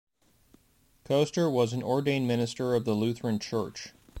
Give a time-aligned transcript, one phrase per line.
[1.05, 3.93] Koester was an ordained minister of the Lutheran Church.